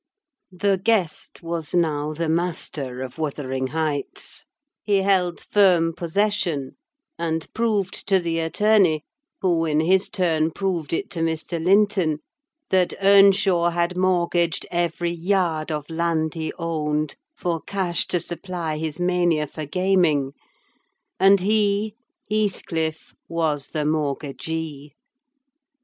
The 0.51 0.79
guest 0.79 1.43
was 1.43 1.75
now 1.75 2.11
the 2.13 2.27
master 2.27 3.03
of 3.03 3.19
Wuthering 3.19 3.67
Heights: 3.67 4.45
he 4.81 5.03
held 5.03 5.39
firm 5.39 5.93
possession, 5.93 6.75
and 7.19 7.47
proved 7.53 8.07
to 8.07 8.17
the 8.17 8.39
attorney—who, 8.39 9.65
in 9.65 9.79
his 9.79 10.09
turn, 10.09 10.49
proved 10.49 10.91
it 10.91 11.11
to 11.11 11.19
Mr. 11.19 11.63
Linton—that 11.63 12.95
Earnshaw 12.99 13.69
had 13.69 13.95
mortgaged 13.95 14.65
every 14.71 15.11
yard 15.13 15.71
of 15.71 15.87
land 15.87 16.33
he 16.33 16.51
owned 16.57 17.15
for 17.35 17.61
cash 17.61 18.07
to 18.07 18.19
supply 18.19 18.77
his 18.79 18.99
mania 18.99 19.45
for 19.45 19.67
gaming; 19.67 20.33
and 21.19 21.41
he, 21.41 21.93
Heathcliff, 22.27 23.13
was 23.29 23.67
the 23.67 23.85
mortgagee. 23.85 24.93